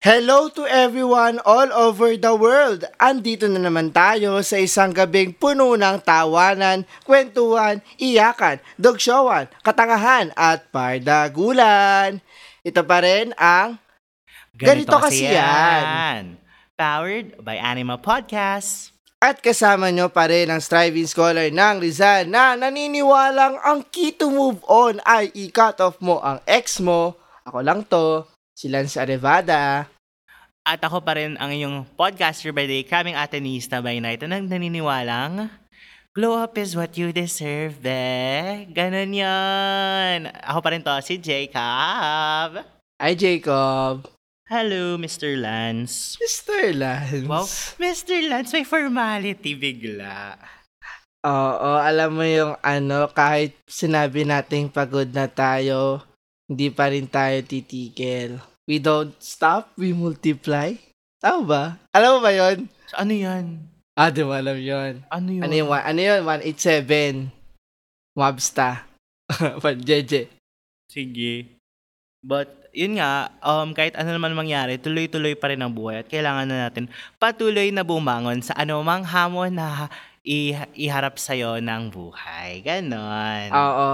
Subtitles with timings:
[0.00, 2.86] Hello to everyone all over the world!
[3.02, 10.70] Andito na naman tayo sa isang gabing puno ng tawanan, kwentuhan, iyakan, dogshowan, katangahan at
[10.70, 12.22] pardagulan.
[12.62, 13.82] Ito pa rin ang
[14.60, 16.36] Ganito kasi yan.
[16.76, 18.99] Powered by Anima Podcast.
[19.20, 24.32] At kasama nyo pa rin ang striving scholar ng Rizal na naniniwalang ang key to
[24.32, 27.20] move on ay i-cut off mo ang ex mo.
[27.44, 28.24] Ako lang to,
[28.56, 29.92] si Lance Arevada.
[30.64, 35.52] At ako pa rin ang inyong podcaster by day, kaming Atenista by night, na naniniwalang
[36.16, 37.92] Glow up is what you deserve, be.
[38.72, 40.32] Ganon yan.
[40.48, 42.66] Ako pa rin to, si Jacob.
[42.98, 44.19] Hi, Jacob.
[44.50, 45.38] Hello, Mr.
[45.38, 46.18] Lance.
[46.18, 46.74] Mr.
[46.74, 47.22] Lance.
[47.22, 47.46] Wow,
[47.78, 48.18] Mr.
[48.26, 50.34] Lance, may formality bigla.
[51.22, 56.02] Oo, alam mo yung ano, kahit sinabi nating pagod na tayo,
[56.50, 58.42] hindi pa rin tayo titigil.
[58.66, 60.74] We don't stop, we multiply.
[61.22, 61.62] Tama ba?
[61.94, 62.66] Alam mo ba yon?
[62.98, 63.44] Ano yan?
[63.94, 65.06] Ah, di mo alam yon.
[65.14, 65.42] Ano yun?
[65.46, 66.20] Ano yung, one- ano yun?
[66.26, 67.30] 187.
[68.18, 68.82] Mobsta.
[69.62, 70.26] Pan Jeje.
[70.90, 71.46] Sige.
[72.18, 76.46] But, yun nga, um, kahit ano naman mangyari, tuloy-tuloy pa rin ang buhay at kailangan
[76.46, 76.86] na natin
[77.18, 79.90] patuloy na bumangon sa anumang hamon na
[80.22, 82.62] i- iharap sa'yo ng buhay.
[82.62, 83.48] Ganon.
[83.50, 83.92] Oo.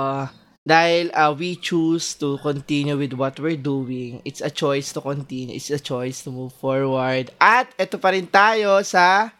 [0.67, 4.19] Dahil uh, we choose to continue with what we're doing.
[4.27, 5.55] It's a choice to continue.
[5.55, 7.31] It's a choice to move forward.
[7.39, 9.31] At ito pa rin tayo sa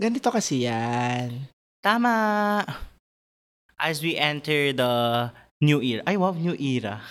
[0.00, 1.44] ganito kasi yan.
[1.84, 2.64] Tama.
[3.76, 4.92] As we enter the
[5.60, 6.00] new era.
[6.08, 7.04] Ay, wow, new era.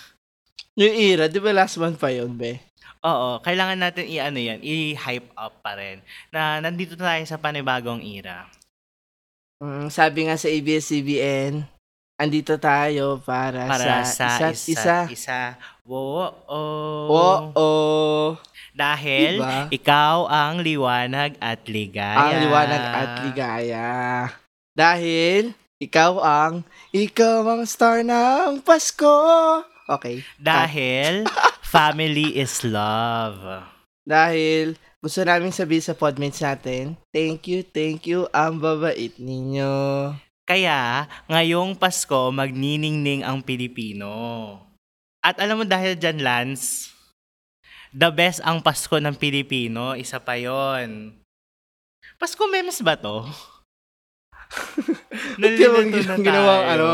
[0.82, 2.58] New era, di ba last month pa yun, be?
[3.06, 6.02] Oo, kailangan natin i-ano yan, i-hype up pa rin.
[6.34, 8.50] Na nandito na tayo sa panibagong era.
[9.62, 11.62] Mm, sabi nga sa ABS-CBN,
[12.18, 14.98] andito tayo para, Para sa, sa, isa't isa, isa.
[15.14, 15.42] isa.
[15.86, 17.70] Wo, Oo.
[18.74, 19.70] Dahil Diba?
[19.70, 22.18] ikaw ang liwanag at ligaya.
[22.26, 23.90] Ang liwanag at ligaya.
[24.74, 29.70] Dahil ikaw ang, ikaw ang star ng Pasko.
[29.92, 30.24] Okay.
[30.40, 31.28] Dahil
[31.68, 33.68] family is love.
[34.08, 40.16] Dahil gusto namin sabihin sa podmates natin, thank you, thank you, ang babait ninyo.
[40.48, 44.12] Kaya, ngayong Pasko, magniningning ang Pilipino.
[45.20, 46.96] At alam mo dahil dyan, Lance,
[47.92, 51.20] the best ang Pasko ng Pilipino, isa pa yon.
[52.16, 53.28] Pasko memes ba to?
[55.40, 56.22] Nalilito na tayo.
[56.22, 56.88] Ginawang ano,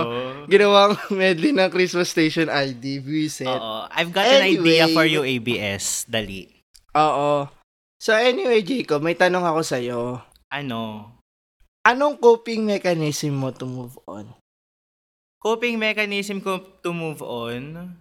[0.47, 3.50] Ginawang medley ng Christmas Station ID, Buisit.
[3.50, 3.90] Oo.
[3.91, 4.95] I've got an idea Anyway.
[4.95, 6.07] for you, ABS.
[6.07, 6.47] Dali.
[6.96, 7.50] Oo.
[7.97, 10.00] So anyway, Jacob, may tanong ako sa'yo.
[10.53, 11.12] Ano?
[11.84, 14.31] Anong coping mechanism mo to move on?
[15.41, 17.94] Coping mechanism ko to move on,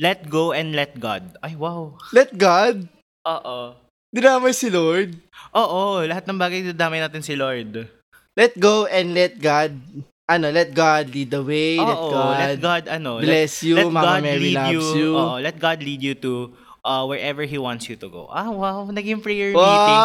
[0.00, 1.36] let go and let God.
[1.44, 1.94] Ay, wow.
[2.10, 2.88] Let God?
[3.28, 3.76] Oo.
[4.08, 5.12] Dinamay si Lord?
[5.52, 7.97] Oo, lahat ng bagay damay natin si Lord.
[8.38, 9.74] Let go and let God,
[10.30, 13.90] ano, let God lead the way, let Oo, God, let God ano, bless you, let,
[13.90, 14.84] let Mama God Mary lead loves you.
[14.94, 15.10] you.
[15.18, 16.54] Oo, let God lead you to
[16.86, 18.30] uh, wherever He wants you to go.
[18.30, 19.66] Ah, wow, naging prayer Wow!
[19.66, 20.02] meeting.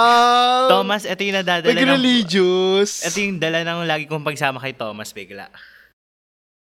[0.66, 1.94] Thomas, ito yung nadadala Naging ng...
[1.94, 3.06] religious.
[3.06, 5.54] Ito yung dala ng lagi kong pagsama kay Thomas bigla.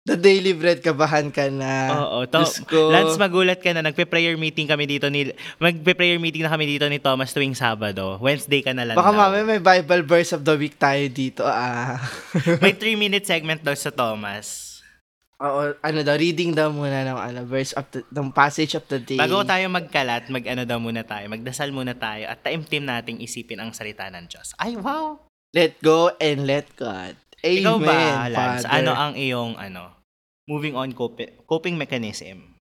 [0.08, 1.92] The daily bread kabahan ka na.
[1.92, 2.96] Oo, to, ko.
[2.96, 3.84] Lance, magulat ka na.
[3.84, 5.36] Nagpe-prayer meeting kami dito ni...
[5.60, 8.16] Magpe-prayer meeting na kami dito ni Thomas tuwing Sabado.
[8.24, 11.44] Wednesday ka na lang Baka mamaya may Bible verse of the week tayo dito.
[11.44, 12.00] Ah.
[12.64, 14.80] May 3-minute segment daw sa Thomas.
[15.44, 19.04] Oo, ano daw, reading daw muna ng ano, verse of the, ng passage of the
[19.04, 19.20] day.
[19.20, 23.76] Bago tayo magkalat, mag-ano daw muna tayo, magdasal muna tayo, at taimtim nating isipin ang
[23.76, 24.56] salita ng Diyos.
[24.56, 25.20] Ay, wow!
[25.52, 27.20] Let go and let God.
[27.46, 27.98] Amen, Ikaw ba,
[28.34, 28.66] Lance?
[28.66, 28.82] Father.
[28.82, 29.97] Ano ang iyong, ano,
[30.48, 32.58] moving on coping, coping mechanism?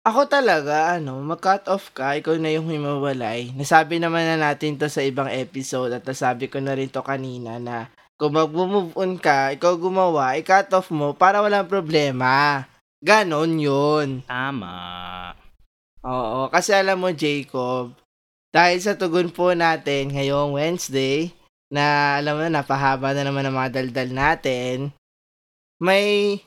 [0.00, 3.52] Ako talaga, ano, mag-cut off ka, ikaw na yung himawalay.
[3.52, 7.60] Nasabi naman na natin to sa ibang episode at nasabi ko na rin to kanina
[7.60, 12.64] na kung mag-move on ka, ikaw gumawa, i-cut off mo para walang problema.
[13.00, 14.08] Ganon yun.
[14.28, 14.72] Tama.
[16.04, 17.96] Oo, kasi alam mo, Jacob,
[18.52, 21.32] dahil sa tugon po natin ngayong Wednesday,
[21.70, 24.76] na alam mo na, napahaba na naman ang mga daldal natin,
[25.80, 26.40] may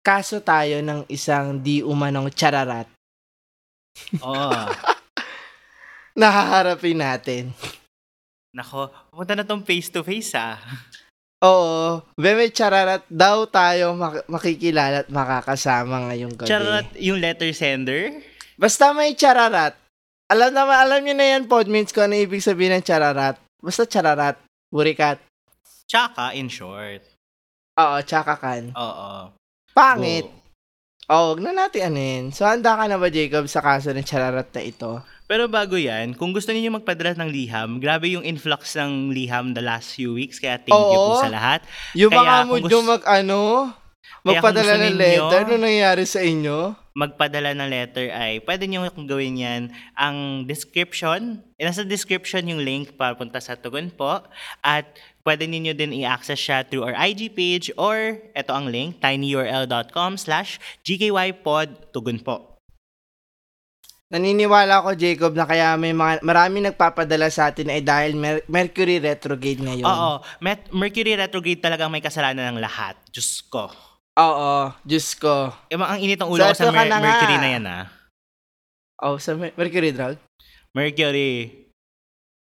[0.00, 2.88] kaso tayo ng isang di umanong chararat
[4.22, 4.50] Oo.
[6.20, 7.54] na haharapin natin.
[8.50, 10.58] Nako, pumunta na tong face-to-face, ah.
[11.40, 16.50] Oo, be, may chararat daw tayo mak- makikilala at makakasama ngayong gabi.
[16.50, 18.20] Charot, yung letter sender?
[18.60, 19.72] Basta may chararat.
[20.28, 23.40] Alam naman, alam niyo na yan, Podmins, kung ano ibig sabihin ng chararat.
[23.62, 24.36] Basta chararat.
[24.68, 25.18] Burikat.
[25.88, 27.02] Tsaka, in short.
[27.80, 28.70] Oo, tsaka kan.
[28.76, 29.32] Oo.
[29.72, 30.26] Pangit.
[31.10, 32.22] Oh, wag na natin anin.
[32.30, 35.02] So, handa ka na ba, Jacob, sa kaso ng chararat na ito?
[35.26, 39.62] Pero bago yan, kung gusto niyo magpadala ng liham, grabe yung influx ng liham the
[39.62, 40.38] last few weeks.
[40.38, 41.22] Kaya thank you po Oo.
[41.22, 41.66] sa lahat.
[41.98, 43.38] Yung Kaya mga kung mood gusto- yung mag, ano,
[44.22, 46.58] kung magpadala ng letter, ano nangyayari sa inyo?
[46.92, 49.62] Magpadala ng letter ay pwede niyo gawin yan.
[49.94, 54.20] Ang description, eh, nasa description yung link papunta sa Tugon po.
[54.60, 54.90] At
[55.22, 60.56] pwede niyo din i-access siya through our IG page or ito ang link, tinyurl.com slash
[60.82, 62.50] gkypod Tugon po.
[64.10, 68.98] Naniniwala ako, Jacob, na kaya may mga, marami nagpapadala sa atin ay dahil Mer- Mercury
[68.98, 69.86] retrograde ngayon.
[69.86, 72.98] Oo, Met- Mercury retrograde talagang may kasalanan ng lahat.
[73.06, 73.70] Diyos ko.
[74.18, 75.54] Oo, Diyos ko.
[75.70, 76.98] Eh, ang init ng ulo So, ko sa Mer- na.
[76.98, 77.84] Mercury na yan ah.
[78.98, 80.18] Oh, sa Mer- Mercury drug?
[80.74, 81.54] Mercury.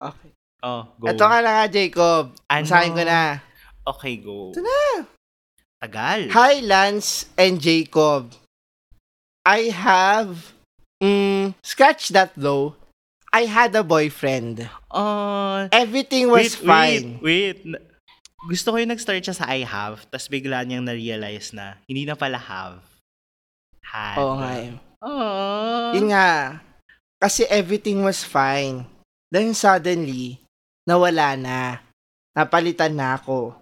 [0.04, 0.33] Okay.
[0.64, 1.12] Oh, go.
[1.12, 2.24] Ito ka na nga, Jacob.
[2.48, 2.64] Ano?
[2.64, 3.44] Basahin ko na.
[3.84, 4.56] Okay, go.
[4.56, 4.80] Ito na.
[5.84, 6.32] Tagal.
[6.32, 8.32] Hi, Lance and Jacob.
[9.44, 10.56] I have...
[11.04, 12.80] Mm, scratch that though.
[13.28, 14.72] I had a boyfriend.
[14.88, 17.20] Oh, Everything was wait, fine.
[17.20, 17.82] Wait, wait.
[18.48, 22.16] Gusto ko yung nag-start siya sa I have, tapos bigla niyang na-realize na hindi na
[22.16, 22.80] pala have.
[23.84, 24.16] Had.
[24.16, 24.72] Oo nga eh.
[25.04, 25.92] Oh.
[25.92, 26.64] Yun nga.
[27.20, 28.88] Kasi everything was fine.
[29.28, 30.43] Then suddenly,
[30.88, 31.82] nawala na.
[32.34, 33.56] Napalitan na ako.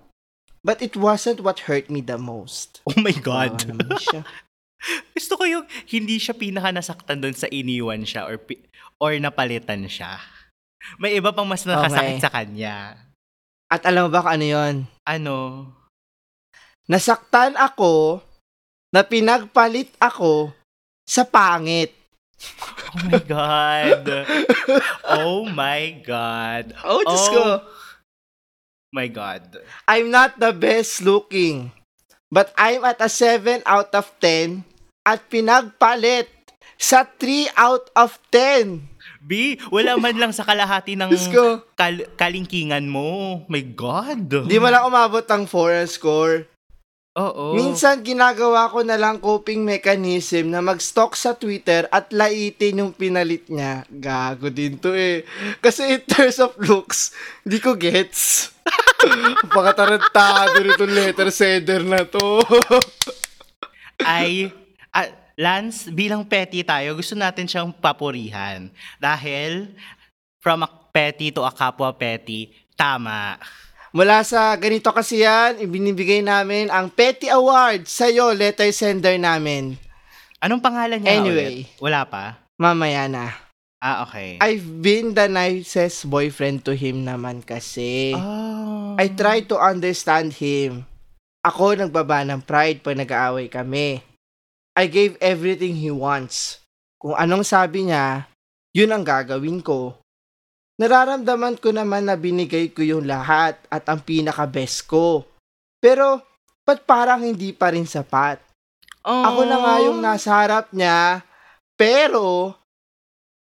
[0.62, 2.86] But it wasn't what hurt me the most.
[2.86, 3.66] Oh my God.
[3.98, 4.22] Siya.
[5.18, 8.66] Gusto ko yung hindi siya pinaka nasaktan doon sa iniwan siya or pi-
[9.02, 10.22] or napalitan siya.
[10.98, 12.24] May iba pang mas nakasakit Okay.
[12.26, 12.98] sa kanya.
[13.70, 14.76] At alam mo ba kung ano yun?
[15.06, 15.36] Ano?
[16.90, 18.22] Nasaktan ako
[18.90, 20.52] na pinagpalit ako
[21.06, 21.94] sa pangit.
[22.92, 24.04] Oh my God.
[25.08, 26.76] oh my God.
[26.84, 27.32] Oh, Diyos Oh.
[27.32, 27.44] ko.
[28.92, 29.64] My God.
[29.88, 31.72] I'm not the best looking.
[32.28, 34.64] But I'm at a 7 out of 10
[35.08, 36.28] at pinagpalit
[36.76, 38.88] sa 3 out of 10.
[39.22, 41.12] B, wala man lang sa kalahati ng
[41.78, 43.44] kal- kalingkingan mo.
[43.48, 44.28] My God.
[44.28, 46.51] Di mo lang umabot ang 4 ang score.
[47.12, 47.60] Oo.
[47.60, 53.52] Minsan ginagawa ko na lang coping mechanism na mag-stalk sa Twitter at laitin yung pinalit
[53.52, 53.84] niya.
[53.92, 55.28] Gago din to eh.
[55.60, 57.12] Kasi in terms of looks,
[57.44, 58.56] di ko gets.
[59.56, 62.40] Pakatarantado nito letter sender na to.
[64.08, 64.48] ay,
[64.96, 68.72] ah, Lance, bilang petty tayo, gusto natin siyang papurihan.
[69.04, 69.68] Dahil,
[70.40, 73.36] from a petty to a kapwa petty, tama.
[73.92, 79.76] Mula sa ganito kasi yan, ibinibigay namin ang Petty Award sa'yo, letter sender namin.
[80.40, 81.68] Anong pangalan niya Anyway.
[81.68, 81.84] ulit?
[81.84, 82.40] Wala pa?
[82.56, 83.36] Mamaya na.
[83.84, 84.40] Ah, okay.
[84.40, 88.16] I've been the nicest boyfriend to him naman kasi.
[88.16, 88.96] oh.
[88.96, 90.88] I try to understand him.
[91.42, 94.00] Ako nagbaba ng pride pag nag-aaway kami.
[94.72, 96.62] I gave everything he wants.
[96.96, 98.30] Kung anong sabi niya,
[98.72, 100.00] yun ang gagawin ko.
[100.82, 105.30] Nararamdaman ko naman na binigay ko yung lahat at ang pinaka-best ko.
[105.78, 106.26] Pero,
[106.66, 108.42] ba't parang hindi pa rin sapat?
[109.06, 109.22] Oh.
[109.22, 111.22] Ako na nga yung nasa harap niya,
[111.78, 112.58] pero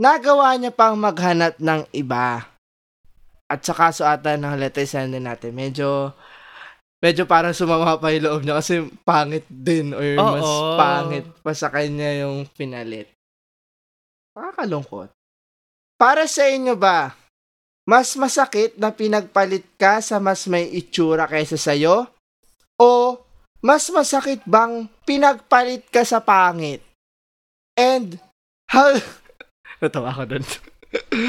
[0.01, 2.41] nagawa niya pang maghanap ng iba.
[3.45, 6.17] At sa kaso ata ng letter sender natin, medyo
[6.97, 10.73] medyo parang sumama pa yung loob niya kasi pangit din or mas Oo.
[10.73, 13.13] pangit pa sa kanya yung pinalit.
[14.33, 15.13] Nakakalungkot.
[15.97, 17.13] Para sa inyo ba,
[17.87, 22.11] mas masakit na pinagpalit ka sa mas may itsura kaysa sa'yo?
[22.75, 23.23] O
[23.63, 26.83] mas masakit bang pinagpalit ka sa pangit?
[27.79, 28.19] And,
[28.67, 28.91] how...
[29.79, 30.43] Natawa ako dun.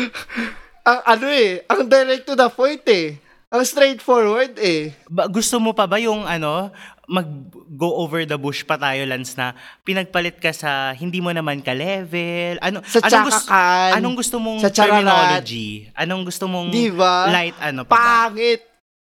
[0.88, 3.22] ang ano eh, ang direct to the point eh.
[3.48, 4.92] Ang straightforward eh.
[5.08, 6.68] Ba, gusto mo pa ba yung ano,
[7.08, 12.60] mag-go over the bush pa tayo, Lance, na pinagpalit ka sa hindi mo naman ka-level?
[12.60, 13.90] Ano, Sa anong, gusto, tsakakan.
[13.96, 15.00] anong gusto mong sa chararat.
[15.00, 15.88] terminology?
[15.96, 17.24] Anong gusto mong Di ba?
[17.32, 17.96] light ano pa?
[17.96, 18.60] Pangit.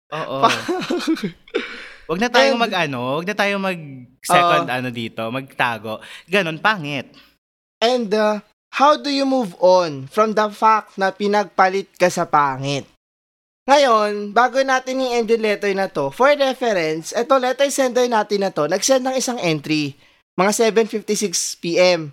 [0.08, 0.38] Oo.
[2.10, 3.78] Wag na tayong And- mag ano, wag na tayong mag
[4.18, 4.74] second Oo.
[4.74, 6.02] ano dito, magtago.
[6.26, 7.12] Ganon, pangit.
[7.78, 8.42] And uh,
[8.72, 12.82] how do you move on from the fact na pinagpalit ka sa pangit?
[13.68, 18.50] Ngayon, bago natin i-end yung letter na to, for reference, eto letter sender natin na
[18.50, 19.94] to, nag-send ng isang entry,
[20.34, 22.08] mga 7.56pm.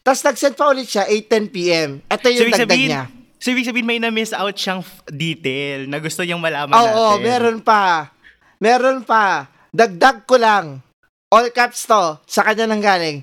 [0.00, 1.90] Tapos nag-send pa ulit siya, 8.10pm.
[2.06, 3.04] Ito yung dagdag sabihin, niya.
[3.36, 7.22] so ibig sabihin may na-miss out siyang detail na gusto niyang malaman Oo, natin.
[7.22, 8.10] meron pa.
[8.56, 9.50] Meron pa.
[9.70, 10.80] Dagdag ko lang.
[11.28, 12.16] All caps to.
[12.24, 13.20] Sa kanya nang galing.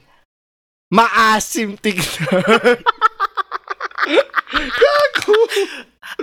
[0.93, 2.05] Maasim tignan.
[4.53, 5.37] Gago.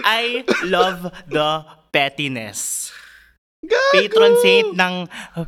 [0.03, 2.91] I love the pettiness.
[3.61, 3.93] Gago!
[3.93, 4.95] Patron saint ng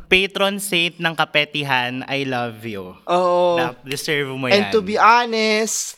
[0.05, 2.93] patron saint ng kapetihan, I love you.
[3.09, 3.57] Oo.
[3.57, 4.55] Na deserve mo yan.
[4.55, 5.97] And to be honest,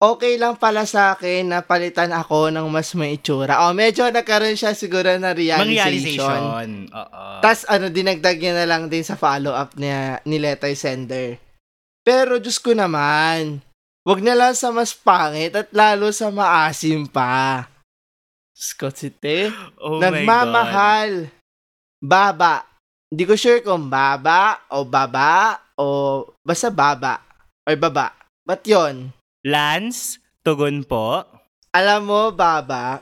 [0.00, 3.68] okay lang pala sa akin na palitan ako ng mas may itsura.
[3.68, 6.88] Oh, medyo nagkaroon siya siguro na realization.
[6.88, 7.24] Oo.
[7.44, 11.36] Tapos ano, dinagdag niya na lang din sa follow-up niya ni Letter Sender.
[12.00, 13.60] Pero Diyos ko naman,
[14.08, 17.68] wag na lang sa mas pangit at lalo sa maasim pa.
[18.60, 19.48] Skotsite.
[19.80, 20.20] oh my God.
[20.20, 21.10] Nagmamahal.
[21.96, 22.68] Baba.
[23.08, 25.86] Hindi ko sure kung baba o baba o
[26.44, 27.24] basta baba
[27.64, 28.12] or baba.
[28.44, 31.24] But yon Lance, tugon po.
[31.72, 33.00] alam mo, baba,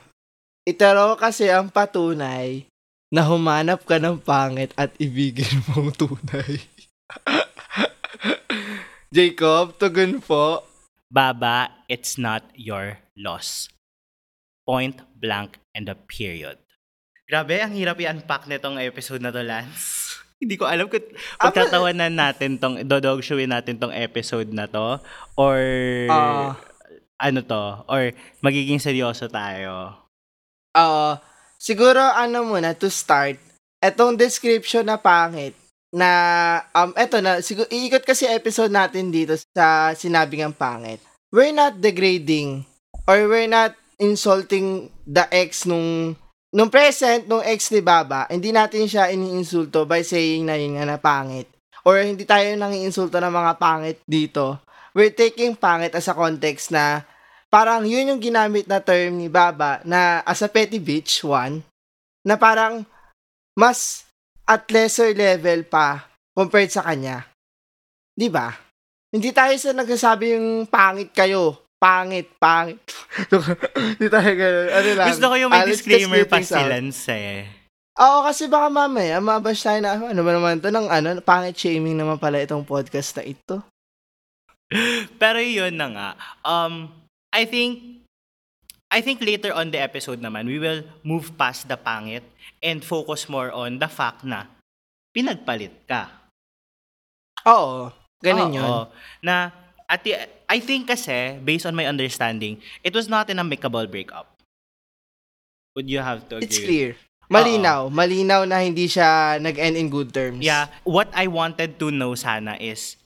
[0.63, 2.69] ito raw kasi ang patunay
[3.09, 6.61] na humanap ka ng pangit at ibigin mo ang tunay.
[9.15, 10.63] Jacob, tugon po.
[11.09, 13.73] Baba, it's not your loss.
[14.69, 16.61] Point blank and a period.
[17.25, 20.05] Grabe, ang hirap i-unpack nitong episode na to, Lance.
[20.45, 21.09] Hindi ko alam kung
[21.41, 25.01] pagtatawanan natin tong, dodog showin natin tong episode na to,
[25.41, 25.61] or
[26.13, 26.53] Ah.
[27.17, 28.13] ano to, or
[28.45, 29.97] magiging seryoso tayo.
[30.77, 31.17] Oo.
[31.59, 33.41] siguro, ano muna, to start,
[33.83, 35.57] etong description na pangit,
[35.91, 36.09] na,
[36.77, 41.01] um, eto na, siguro, iikot kasi episode natin dito sa sinabing ang pangit.
[41.35, 42.63] We're not degrading,
[43.11, 46.15] or we're not insulting the ex nung,
[46.55, 50.87] nung present, nung ex ni Baba, hindi natin siya iniinsulto by saying na yun nga
[50.87, 51.51] na pangit.
[51.83, 54.63] Or hindi tayo nang insulto ng mga pangit dito.
[54.95, 57.05] We're taking pangit as a context na
[57.53, 61.63] parang yun yung ginamit na term ni Baba na as a petty bitch, one,
[62.25, 62.85] na parang
[63.59, 64.07] mas
[64.49, 67.29] at lesser level pa compared sa kanya.
[68.17, 68.51] Di ba?
[69.09, 71.68] Hindi tayo sa nagsasabi yung pangit kayo.
[71.79, 72.83] Pangit, pangit.
[73.99, 74.69] Hindi ganun.
[74.75, 75.09] Ano lang.
[75.15, 76.59] Gusto ko yung may disclaimer pa si.
[76.59, 77.47] Lance eh.
[77.99, 81.99] Oo, kasi baka mamaya, mabash tayo na, ano ba naman to, ng ano, pangit shaming
[81.99, 83.59] naman pala itong podcast na ito.
[85.23, 86.09] Pero yun na nga.
[86.47, 86.91] Um,
[87.35, 88.03] I think,
[88.91, 92.23] I think later on the episode naman, we will move past the pangit
[92.63, 94.47] and focus more on the fact na
[95.11, 96.07] pinagpalit ka.
[97.51, 97.91] Oo,
[98.23, 98.63] ganun yun.
[98.63, 98.83] Oo.
[99.27, 99.51] Na,
[99.89, 104.29] at the, I think kasi, based on my understanding, it was not an amicable breakup.
[105.75, 106.47] Would you have to agree?
[106.47, 106.97] It's clear.
[107.29, 107.93] Malinaw.
[107.93, 110.41] Malinaw na hindi siya nag-end in good terms.
[110.45, 110.69] Yeah.
[110.85, 112.97] What I wanted to know sana is,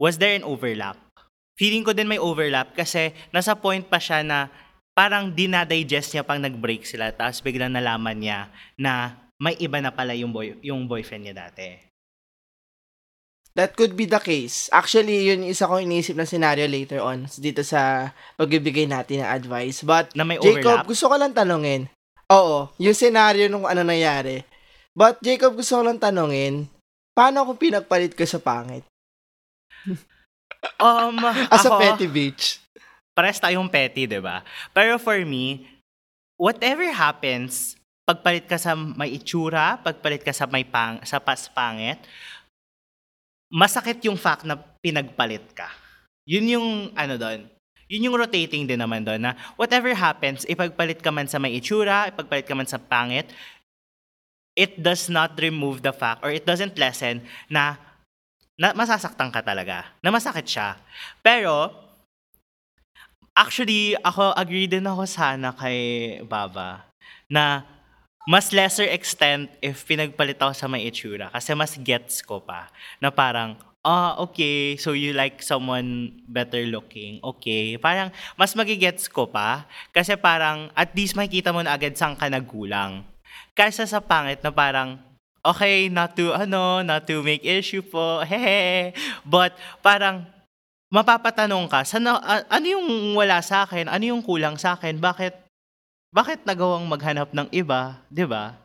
[0.00, 0.96] was there an overlap?
[1.60, 4.48] Feeling ko din may overlap kasi nasa point pa siya na
[4.96, 8.48] parang dinadigest niya pang nag-break sila tapos biglang nalaman niya
[8.80, 11.89] na may iba na pala yung, boy, yung boyfriend niya dati.
[13.52, 14.70] That could be the case.
[14.70, 19.82] Actually, yun isa kong iniisip na scenario later on dito sa pagbibigay natin ng advice.
[19.82, 20.86] But, Na may Jacob, overlap?
[20.86, 21.90] gusto ko lang tanungin.
[22.30, 24.46] Oo, yung scenario nung ano nangyari.
[24.94, 26.70] But, Jacob, gusto ko lang tanungin,
[27.10, 28.86] paano kung pinagpalit ka sa pangit?
[30.76, 32.60] Um, As a ako, petty bitch.
[33.16, 34.44] pares tayong petty, di ba?
[34.76, 35.64] Pero for me,
[36.36, 41.96] whatever happens, pagpalit ka sa may itsura, pagpalit ka sa may pang, sa pas pangit,
[43.50, 45.68] masakit yung fact na pinagpalit ka.
[46.24, 47.50] Yun yung ano doon.
[47.90, 52.06] Yun yung rotating din naman doon na whatever happens, ipagpalit ka man sa may itsura,
[52.06, 53.26] ipagpalit ka man sa pangit,
[54.54, 57.74] it does not remove the fact or it doesn't lessen na,
[58.54, 59.90] na masasaktan ka talaga.
[60.06, 60.78] Na masakit siya.
[61.18, 61.74] Pero,
[63.34, 66.86] actually, ako agree din ako sana kay Baba
[67.26, 67.66] na
[68.28, 72.68] mas lesser extent if pinagpalit ako sa may itsura kasi mas gets ko pa
[73.00, 77.80] na parang ah okay so you like someone better looking okay.
[77.80, 82.28] Parang mas magigets ko pa kasi parang at least makikita mo na agad saan ka
[82.28, 83.08] nagkulang
[83.56, 85.00] kaysa sa pangit na parang
[85.40, 88.92] okay not to ano not to make issue po hehe.
[89.24, 90.28] But parang
[90.92, 93.88] mapapatanong ka sana a- ano yung wala sa akin?
[93.88, 95.00] Ano yung kulang sa akin?
[95.00, 95.49] Bakit
[96.10, 98.58] bakit nagawang maghanap ng iba, 'di ba?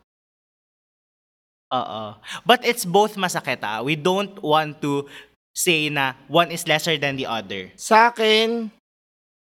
[1.74, 2.18] Oo.
[2.46, 3.82] But it's both masakit ah.
[3.82, 5.10] We don't want to
[5.56, 7.72] say na one is lesser than the other.
[7.80, 8.70] Sa akin,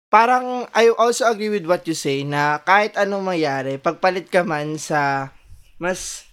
[0.08, 4.78] parang I also agree with what you say na kahit anong mangyari, pagpalit ka man
[4.78, 5.34] sa
[5.82, 6.30] mas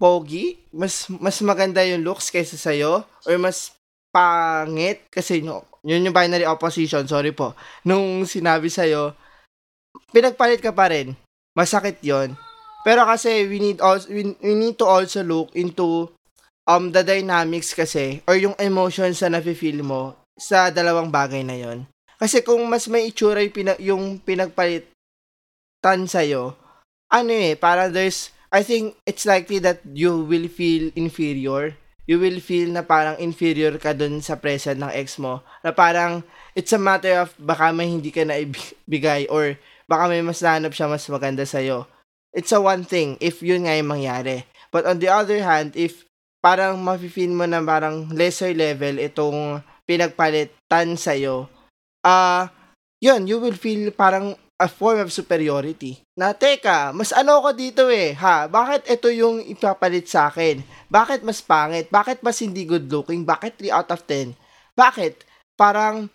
[0.00, 3.72] pogi, mas mas maganda yung looks kaysa sa'yo, or mas
[4.12, 7.52] pangit, kasi no, yun yung binary opposition, sorry po,
[7.84, 9.12] nung sinabi sa'yo,
[10.10, 11.14] pinagpalit ka pa rin.
[11.56, 12.36] Masakit yon
[12.86, 16.06] Pero kasi we need also we, we need to also look into
[16.68, 21.88] um the dynamics kasi or yung emotions na nafe-feel mo sa dalawang bagay na yon.
[22.16, 24.88] Kasi kung mas may itsura yung, pina, yung pinagpalitan
[26.08, 26.56] sa'yo,
[27.12, 31.76] ano eh, parang there's I think it's likely that you will feel inferior.
[32.06, 35.42] You will feel na parang inferior ka dun sa present ng ex mo.
[35.66, 36.22] Na parang
[36.54, 40.74] it's a matter of baka may hindi ka na ibigay or baka may mas nahanap
[40.74, 41.86] siya mas maganda sa'yo.
[42.36, 44.44] It's a one thing if yun nga yung mangyari.
[44.68, 46.04] But on the other hand, if
[46.44, 51.48] parang mafe-feel mo na parang lesser level itong pinagpalitan sa'yo,
[52.04, 52.42] ah, uh,
[53.00, 56.00] yun, you will feel parang a form of superiority.
[56.16, 58.48] Na, teka, mas ano ko dito eh, ha?
[58.48, 60.64] Bakit ito yung ipapalit sa akin?
[60.88, 61.92] Bakit mas pangit?
[61.92, 63.28] Bakit mas hindi good looking?
[63.28, 64.32] Bakit 3 out of 10?
[64.72, 65.28] Bakit?
[65.60, 66.08] Parang,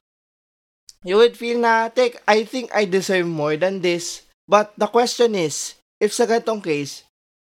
[1.03, 4.21] you would feel na, take, I think I deserve more than this.
[4.47, 7.03] But the question is, if sa ganitong case,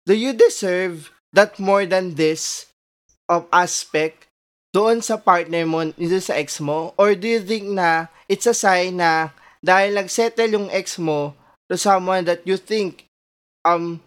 [0.06, 2.66] do you deserve that more than this
[3.30, 4.26] of aspect
[4.74, 6.94] doon sa partner mo, dito sa ex mo?
[6.98, 11.34] Or do you think na it's a sign na dahil nag-settle yung ex mo
[11.70, 13.06] to someone that you think
[13.66, 14.00] um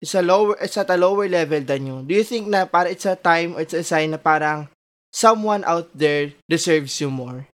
[0.00, 2.04] is a lower is at a lower level than you.
[2.04, 4.68] Do you think na para it's a time or it's a sign na parang
[5.10, 7.48] someone out there deserves you more?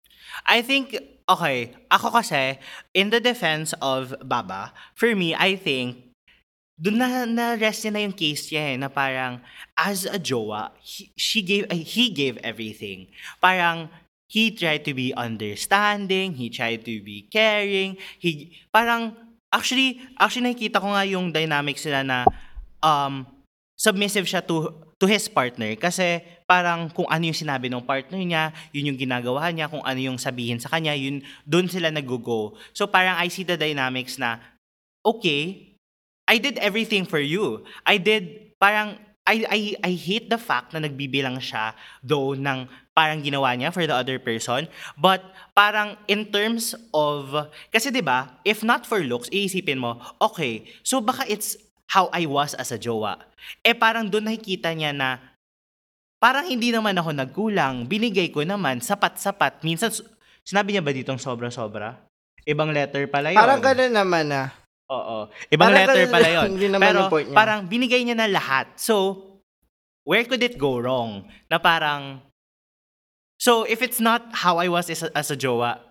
[0.45, 0.97] I think
[1.29, 2.59] okay, ako kasi
[2.93, 6.11] in the defense of Baba, for me I think
[6.81, 9.37] doon na na-rest niya na yung case niya eh, na parang
[9.77, 13.05] as a jowa, he, she gave he gave everything.
[13.37, 13.93] Parang
[14.31, 19.11] he tried to be understanding, he tried to be caring, he, parang,
[19.51, 22.19] actually, actually nakikita ko nga yung dynamics nila na
[22.79, 23.27] um,
[23.81, 24.69] submissive siya to,
[25.01, 29.49] to his partner kasi parang kung ano yung sinabi ng partner niya, yun yung ginagawa
[29.49, 32.53] niya, kung ano yung sabihin sa kanya, yun, doon sila nag-go.
[32.77, 34.37] So parang I see the dynamics na,
[35.01, 35.73] okay,
[36.29, 37.65] I did everything for you.
[37.81, 41.73] I did, parang, I, I, I hate the fact na nagbibilang siya
[42.05, 44.65] though ng parang ginawa niya for the other person.
[44.97, 50.65] But parang in terms of, kasi 'di ba if not for looks, iisipin mo, okay,
[50.81, 51.55] so baka it's
[51.91, 53.19] how I was as a jowa.
[53.61, 55.19] Eh parang doon nakikita niya na
[56.23, 57.91] parang hindi naman ako nagkulang.
[57.91, 59.59] Binigay ko naman, sapat-sapat.
[59.67, 59.91] Minsan,
[60.47, 61.99] sinabi niya ba ditong sobra-sobra?
[62.47, 63.41] Ibang letter pala yun.
[63.41, 64.47] Parang ganun naman ah.
[64.87, 65.27] Oo.
[65.51, 66.49] Ibang parang letter pala yun.
[66.79, 66.99] Pero
[67.35, 68.71] parang binigay niya na lahat.
[68.79, 69.27] So,
[70.07, 71.27] where could it go wrong?
[71.51, 72.23] Na parang,
[73.41, 75.81] So, if it's not how I was as a, as a jowa,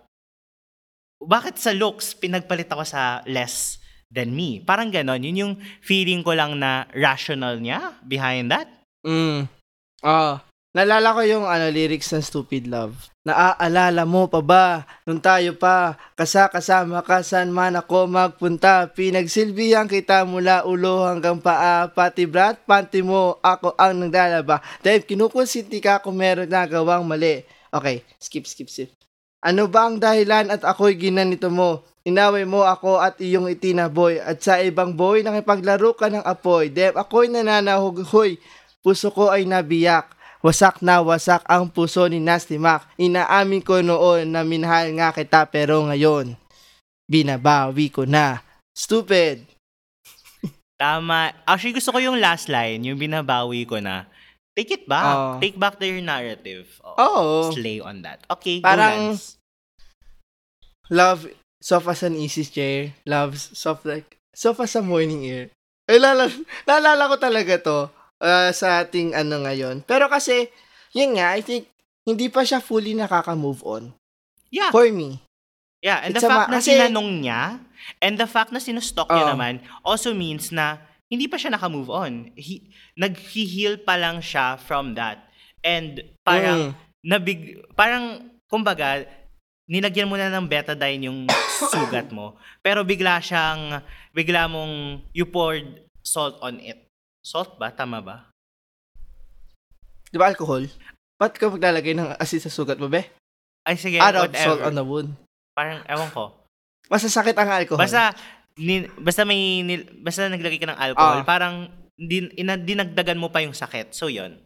[1.18, 3.79] bakit sa looks pinagpalit ako sa less
[4.10, 4.60] than me?
[4.60, 5.22] Parang ganon.
[5.22, 8.66] Yun yung feeling ko lang na rational niya behind that.
[9.06, 9.46] Mm.
[10.02, 10.10] Ah.
[10.10, 10.34] Uh,
[10.76, 13.10] nalala ko yung ano, lyrics ng Stupid Love.
[13.20, 14.64] Naaalala mo pa ba
[15.04, 21.84] nung tayo pa kasakasama ka saan man ako magpunta pinagsilbihan kita mula ulo hanggang paa
[21.92, 28.00] pati brat panty mo ako ang naglalaba dahil kinukonsinti ka kung meron nagawang mali okay
[28.16, 28.88] skip skip skip
[29.44, 34.16] ano ba ang dahilan at ako'y ginanito mo Inaway mo ako at iyong itina boy
[34.16, 36.72] at sa ibang boy nakipaglaro ka ng apoy.
[36.72, 38.40] Dem ako'y nananahog hoy.
[38.80, 40.16] Puso ko ay nabiyak.
[40.40, 42.88] Wasak na wasak ang puso ni Nasty Mac.
[42.96, 46.32] Inaamin ko noon na minahal nga kita pero ngayon,
[47.04, 48.40] binabawi ko na.
[48.72, 49.44] Stupid!
[50.80, 51.36] Tama.
[51.44, 54.08] Actually, gusto ko yung last line, yung binabawi ko na.
[54.56, 55.12] Take it back.
[55.12, 55.36] Oh.
[55.36, 56.72] Take back their narrative.
[56.80, 56.96] Oh.
[56.96, 57.44] oh.
[57.52, 58.24] Slay on that.
[58.32, 59.20] Okay, Parang,
[60.88, 61.28] love
[61.60, 62.96] soft as an easy chair.
[63.04, 65.52] Love soft like, soft as a morning air.
[65.86, 66.26] Ay, lala,
[66.64, 67.78] lalala ko talaga to
[68.24, 69.84] uh, sa ating ano ngayon.
[69.84, 70.48] Pero kasi,
[70.96, 71.68] yun nga, I think,
[72.08, 73.92] hindi pa siya fully nakaka-move on.
[74.50, 74.72] Yeah.
[74.72, 75.20] For me.
[75.80, 77.60] Yeah, and It's the fact ma- na kasi, sinanong niya,
[78.04, 81.90] and the fact na sinustok uh, niya naman, also means na hindi pa siya naka-move
[81.90, 82.30] on.
[82.38, 85.26] He, nag-heal pa lang siya from that.
[85.66, 86.74] And parang, mm.
[87.02, 89.04] nabig, parang, kumbaga,
[89.70, 91.30] nilagyan mo na ng betadine yung
[91.72, 92.34] sugat mo.
[92.58, 93.78] Pero bigla siyang,
[94.10, 96.90] bigla mong, you poured salt on it.
[97.22, 97.70] Salt ba?
[97.70, 98.26] Tama ba?
[100.10, 100.66] Di ba alcohol?
[101.14, 103.06] Ba't ka maglalagay ng asin sa sugat mo, be?
[103.62, 104.42] Ay, sige, Add whatever.
[104.42, 105.14] salt on the wound.
[105.54, 106.34] Parang, ewan ko.
[106.90, 107.78] Basta sakit ang alcohol.
[107.78, 108.10] Basta,
[108.58, 113.30] ni, basta may, ni, basta naglagay ka ng alcohol, uh, parang, din, ina, dinagdagan mo
[113.30, 113.94] pa yung sakit.
[113.94, 114.40] So, yon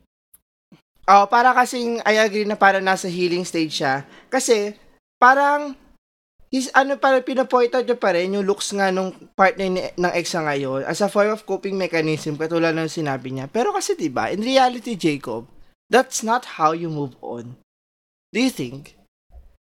[1.04, 4.08] Oh, para kasing I agree na para nasa healing stage siya.
[4.32, 4.72] Kasi
[5.24, 5.72] parang
[6.52, 10.12] his ano para pinapoint out niya pa rin yung looks nga nung partner ni, ng
[10.12, 13.48] ex ngayon as a form of coping mechanism katulad ng sinabi niya.
[13.48, 15.48] Pero kasi 'di ba, in reality Jacob,
[15.88, 17.56] that's not how you move on.
[18.36, 19.00] Do you think?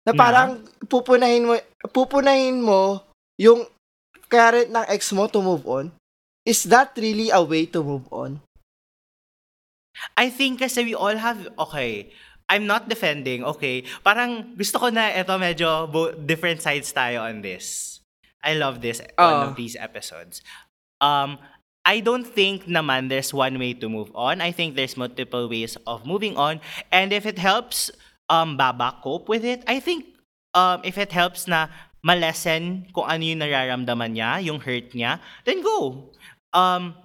[0.01, 0.89] Na parang yeah.
[0.89, 1.53] pupunahin mo
[1.93, 3.05] pupunahin mo
[3.37, 3.69] yung
[4.25, 5.93] current ng ex mo to move on?
[6.41, 8.41] Is that really a way to move on?
[10.17, 12.09] I think kasi we all have okay,
[12.51, 13.87] I'm not defending, okay?
[14.03, 17.97] Parang gusto ko na ito medyo bo- different sides tayo on this.
[18.43, 20.43] I love this, one of these episodes.
[20.99, 21.39] Um,
[21.87, 24.43] I don't think naman there's one way to move on.
[24.43, 26.59] I think there's multiple ways of moving on.
[26.91, 27.89] And if it helps
[28.27, 30.05] um, Baba cope with it, I think
[30.53, 31.71] um, if it helps na
[32.03, 36.11] malesen kung ano yung nararamdaman niya, yung hurt niya, then go.
[36.51, 36.97] Um,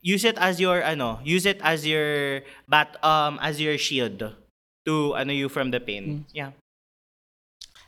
[0.00, 4.41] use it as your ano, use it as your bat um as your shield
[4.86, 6.26] to ano you from the pain.
[6.34, 6.56] Yeah.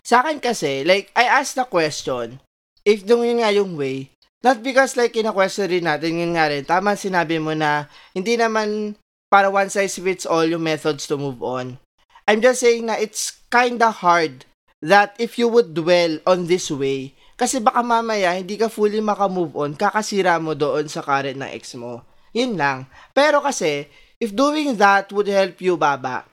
[0.04, 2.44] Sa akin kasi, like, I asked the question,
[2.84, 4.12] if doon yun nga yung way,
[4.44, 9.00] not because like kina-question rin natin, yun nga rin, tama sinabi mo na, hindi naman
[9.32, 11.80] para one size fits all yung methods to move on.
[12.28, 14.44] I'm just saying na it's kinda hard
[14.84, 19.56] that if you would dwell on this way, kasi baka mamaya hindi ka fully maka-move
[19.56, 22.04] on, kakasira mo doon sa current ng ex mo.
[22.36, 22.84] Yun lang.
[23.16, 23.88] Pero kasi,
[24.20, 26.28] if doing that would help you, Baba,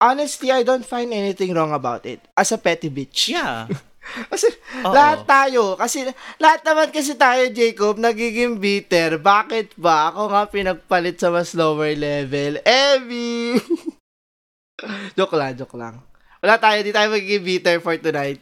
[0.00, 2.20] honestly, I don't find anything wrong about it.
[2.36, 3.28] As a petty bitch.
[3.32, 3.68] Yeah.
[4.30, 4.46] Kasi
[4.86, 4.94] Oo.
[4.94, 6.06] lahat tayo, kasi
[6.38, 9.18] lahat naman kasi tayo, Jacob, nagiging bitter.
[9.18, 10.14] Bakit ba?
[10.14, 12.62] Ako nga pinagpalit sa mas lower level.
[12.62, 13.58] Emmy!
[15.18, 15.98] joke lang, joke lang.
[16.38, 18.38] Wala tayo, di tayo magiging bitter for tonight.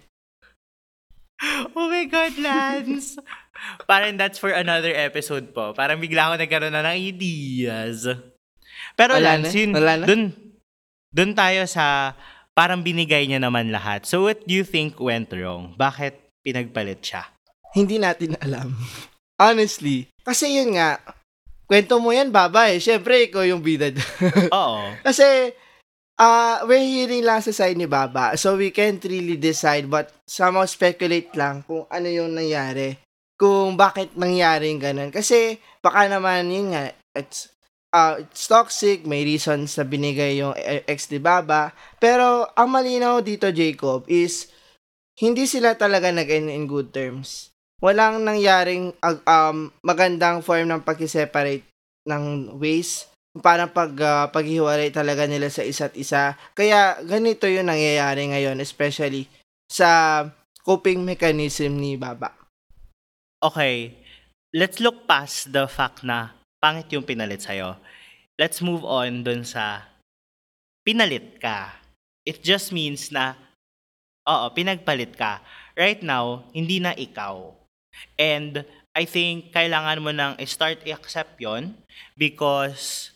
[1.73, 3.17] Oh my God, Lance!
[3.89, 5.73] Parang that's for another episode po.
[5.73, 8.05] Parang bigla ako nagkaroon na ng ideas.
[9.01, 9.59] Pero Wala Lance, na?
[9.65, 10.05] yun, Wala na?
[10.05, 10.23] dun,
[11.15, 12.19] dun tayo sa
[12.59, 14.03] parang binigay niya naman lahat.
[14.03, 15.79] So what do you think went wrong?
[15.79, 17.31] Bakit pinagpalit siya?
[17.75, 18.75] Hindi natin alam.
[19.39, 20.11] Honestly.
[20.23, 20.99] Kasi yun nga,
[21.67, 22.79] kwento mo yan, Baba eh.
[22.79, 23.91] Siyempre, ikaw yung bida.
[24.55, 24.95] Oo.
[25.03, 25.51] Kasi,
[26.23, 28.39] uh, we're hearing lang sa side ni Baba.
[28.39, 32.95] So, we can't really decide but somehow speculate lang kung ano yung nangyari.
[33.35, 35.11] Kung bakit nangyari yung ganun.
[35.11, 37.51] Kasi, baka naman, yun nga, it's,
[37.95, 41.71] uh, it's toxic, may reasons na binigay yung e- ex ni Baba.
[42.03, 44.51] Pero, ang malinaw dito, Jacob, is,
[45.23, 47.55] hindi sila talaga nag-end in good terms.
[47.79, 51.63] Walang nangyaring ag- um, magandang form ng pag-separate
[52.11, 53.07] ng ways
[53.43, 56.39] parang pag ah, paghiwalay talaga nila sa isa't isa.
[56.55, 59.27] Kaya ganito 'yung nangyayari ngayon especially
[59.67, 60.23] sa
[60.63, 62.31] coping mechanism ni Baba.
[63.43, 63.99] Okay.
[64.55, 67.77] Let's look past the fact na pangit yung pinalit sa'yo.
[68.41, 69.85] Let's move on dun sa
[70.81, 71.77] pinalit ka.
[72.25, 73.37] It just means na,
[74.25, 75.45] oo, pinagpalit ka.
[75.77, 77.53] Right now, hindi na ikaw.
[78.17, 78.65] And
[78.97, 81.77] I think kailangan mo nang start i-accept yon
[82.17, 83.13] because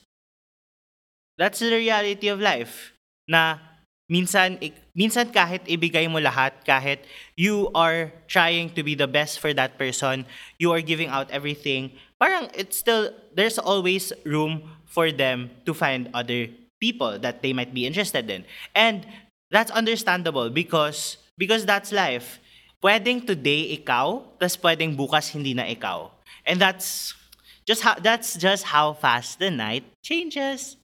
[1.40, 2.92] that's the reality of life.
[3.24, 3.56] Na
[4.12, 4.60] minsan,
[4.92, 7.00] minsan kahit ibigay mo lahat, kahit
[7.32, 10.28] you are trying to be the best for that person,
[10.60, 16.10] you are giving out everything, parang it's still, there's always room for them to find
[16.12, 16.48] other
[16.80, 18.44] people that they might be interested in.
[18.74, 19.06] And
[19.50, 22.38] that's understandable because because that's life.
[22.78, 26.10] Pwedeng today ikaw, tas pwedeng bukas hindi na ikaw.
[26.46, 27.14] And that's
[27.66, 30.78] just how that's just how fast the night changes.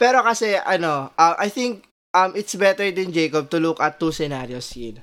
[0.00, 4.10] Pero kasi ano, uh, I think um it's better din Jacob to look at two
[4.10, 4.98] scenarios here.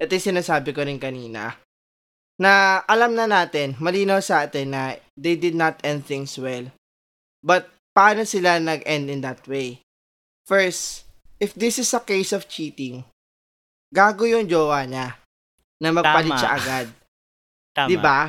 [0.00, 1.60] Ito yung sinasabi ko rin kanina.
[2.40, 4.82] Na alam na natin, malinaw sa atin na
[5.14, 6.68] they did not end things well.
[7.44, 9.82] But paano sila nag-end in that way?
[10.48, 11.04] First,
[11.38, 13.04] if this is a case of cheating,
[13.92, 15.18] gago yung jowa niya
[15.78, 16.40] na magpalit Tama.
[16.40, 16.86] siya agad.
[17.76, 17.88] Tama.
[17.88, 18.20] Di ba?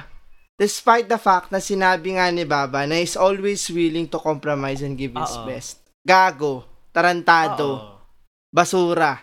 [0.53, 4.93] Despite the fact na sinabi nga ni Baba na is always willing to compromise and
[4.93, 5.49] give his Oo.
[5.49, 5.81] best.
[6.05, 6.63] Gago,
[6.93, 7.97] tarantado, Oo.
[8.53, 9.17] basura.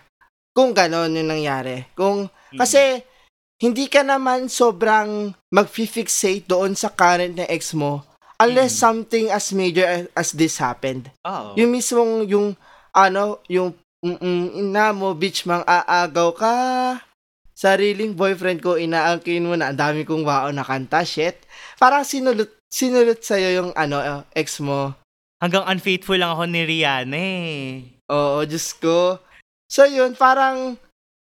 [0.51, 1.87] Kung ganon yung nangyari.
[1.95, 2.59] Kung, Mm.
[2.59, 3.07] kasi,
[3.61, 8.03] hindi ka naman sobrang mag-fixate doon sa current na ex mo
[8.41, 8.81] unless Mm.
[8.81, 11.13] something as major as, as this happened.
[11.29, 11.53] Oo.
[11.61, 12.49] Yung mismong, yung,
[12.97, 16.55] ano, yung, mm, ina mo, bitch, mang aagaw ka.
[17.53, 21.37] Sariling boyfriend ko, inaangkin mo na, ang dami kong waon na kanta, shit.
[21.77, 24.97] Parang sinulot, sinulot sa'yo yung, ano, uh, ex mo.
[25.37, 27.61] Hanggang unfaithful lang ako ni Rihanna eh.
[28.09, 29.21] Oo, Diyos ko.
[29.69, 30.81] So, yun, parang,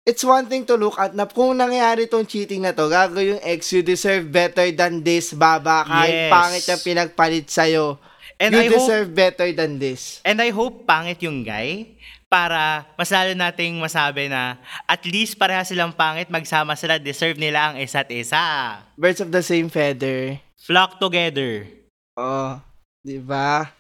[0.09, 3.43] it's one thing to look at na kung nangyari tong cheating na to, gago yung
[3.45, 5.85] ex, you deserve better than this, baba.
[5.85, 6.33] Kahit Yes.
[6.33, 8.01] pangit yung pinagpalit sa'yo.
[8.41, 10.25] And you I hope deserve better than this.
[10.25, 11.99] and I hope pangit yung guy
[12.31, 17.73] para mas lalo nating masabi na at least pareha silang pangit, magsama sila, deserve nila
[17.75, 18.79] ang isa't isa.
[18.95, 20.39] Birds of the same feather.
[20.55, 21.67] Flock together.
[22.15, 22.63] Oo.
[23.03, 23.75] Di ba?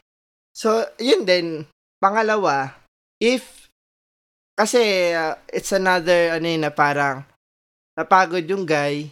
[0.51, 1.69] So, yun din.
[2.03, 2.75] Pangalawa,
[3.23, 3.67] if,
[4.59, 7.23] kasi uh, it's another, ano yun, na parang,
[7.94, 9.07] napagod yung guy,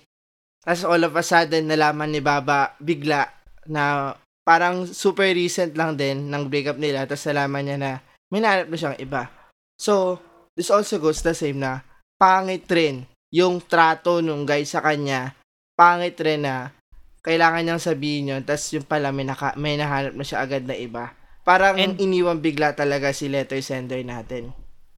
[0.66, 3.30] tapos all of a sudden, nalaman ni Baba, bigla,
[3.70, 4.10] na
[4.42, 7.92] parang super recent lang din ng breakup nila, tapos nalaman niya na,
[8.34, 9.30] may nahanap na siyang iba.
[9.78, 10.18] So,
[10.58, 11.86] this also goes the same na,
[12.18, 15.38] pangit rin yung trato nung guy sa kanya,
[15.78, 16.74] pangit rin na,
[17.22, 20.74] kailangan niyang sabihin yun, tapos yung pala may, naka, may nahanap na siya agad na
[20.74, 21.14] iba.
[21.46, 24.50] Parang And- iniwan bigla talaga si letter sender natin.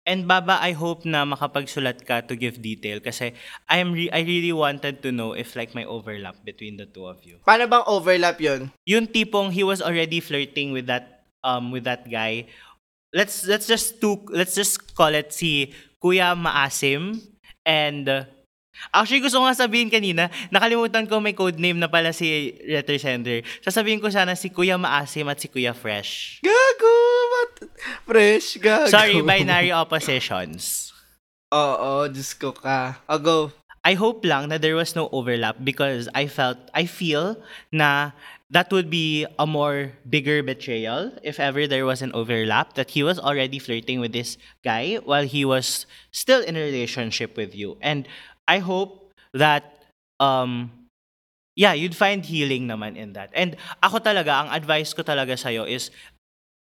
[0.09, 3.37] And Baba, I hope na makapagsulat ka to give detail kasi
[3.69, 7.05] I am re- I really wanted to know if like may overlap between the two
[7.05, 7.45] of you.
[7.45, 8.73] Paano bang overlap yun?
[8.89, 12.49] Yung tipong he was already flirting with that um with that guy.
[13.13, 17.21] Let's let's just to let's just call it si Kuya Maasim
[17.69, 18.25] and uh,
[18.95, 22.95] Actually, gusto ko nga sabihin kanina, nakalimutan ko may code name na pala si letter
[22.95, 23.43] sender.
[23.59, 26.39] Sasabihin ko sana si Kuya Maasim at si Kuya Fresh.
[26.47, 26.98] Gago!
[28.07, 28.89] Fresh, gago.
[28.89, 30.93] Sorry, binary oppositions.
[31.53, 33.01] Oo, Diyos ko ka.
[33.09, 33.53] O, go.
[33.85, 37.41] I hope lang na there was no overlap because I felt, I feel
[37.73, 38.13] na
[38.51, 43.03] that would be a more bigger betrayal if ever there was an overlap that he
[43.03, 47.77] was already flirting with this guy while he was still in a relationship with you.
[47.81, 48.09] And
[48.49, 49.85] I hope that
[50.21, 50.73] um
[51.57, 53.31] yeah, you'd find healing naman in that.
[53.35, 55.91] And ako talaga, ang advice ko talaga sa'yo is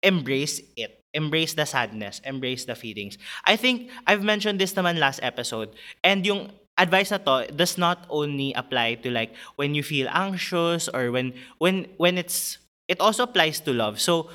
[0.03, 1.03] embrace it.
[1.13, 2.21] Embrace the sadness.
[2.23, 3.17] Embrace the feelings.
[3.45, 5.73] I think I've mentioned this naman last episode.
[6.03, 10.87] And yung advice na to does not only apply to like when you feel anxious
[10.87, 13.99] or when when when it's it also applies to love.
[13.99, 14.29] So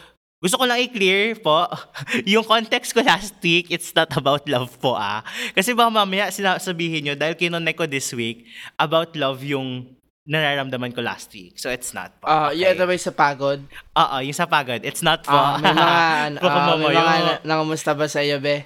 [0.44, 1.64] gusto ko lang i-clear po,
[2.28, 5.24] yung context ko last week, it's not about love po ah.
[5.56, 8.44] Kasi baka mamaya sinasabihin nyo, dahil kinonek ko this week,
[8.76, 9.88] about love yung
[10.24, 11.60] nararamdaman ko last week.
[11.60, 12.24] So it's not po.
[12.24, 12.64] Ah, okay?
[12.64, 13.60] yung ba yung sa pagod?
[13.92, 14.80] Oo, yung sa pagod.
[14.80, 15.36] It's not po.
[15.36, 16.00] Ah, may mga,
[16.40, 17.00] may mamaya.
[17.04, 18.64] mga na, nangamusta ba sa iyo, be?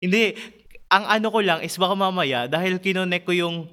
[0.00, 0.32] Hindi.
[0.88, 3.68] Ang ano ko lang is baka mamaya, dahil kinonek ko yung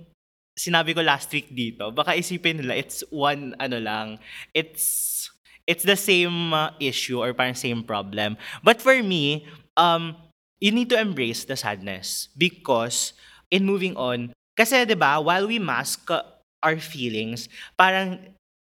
[0.55, 4.19] sinabi ko last week dito, baka isipin nila it's one ano lang,
[4.51, 5.27] it's
[5.63, 8.35] it's the same uh, issue or parang same problem.
[8.59, 9.47] But for me,
[9.79, 10.19] um,
[10.59, 13.15] you need to embrace the sadness because
[13.51, 16.23] in moving on, kasi 'di ba, while we mask uh,
[16.65, 17.45] our feelings,
[17.77, 18.17] parang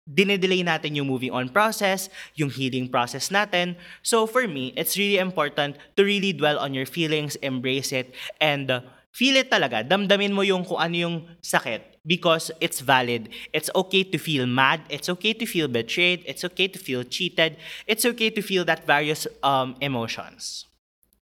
[0.09, 3.77] dinedelay natin yung moving on process, yung healing process natin.
[4.01, 8.67] So for me, it's really important to really dwell on your feelings, embrace it, and
[8.73, 8.81] uh,
[9.13, 9.85] feel it talaga.
[9.85, 13.29] Damdamin mo yung kung ano yung sakit because it's valid.
[13.53, 14.81] It's okay to feel mad.
[14.89, 16.25] It's okay to feel betrayed.
[16.25, 17.57] It's okay to feel cheated.
[17.85, 20.65] It's okay to feel that various um, emotions.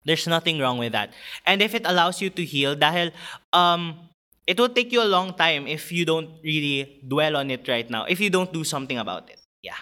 [0.05, 1.12] There's nothing wrong with that.
[1.45, 3.12] And if it allows you to heal, dahil
[3.51, 4.09] um,
[4.49, 7.85] it will take you a long time if you don't really dwell on it right
[7.85, 9.38] now, if you don't do something about it.
[9.62, 9.77] Yeah.